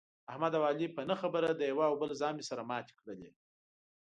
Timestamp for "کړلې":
2.99-3.31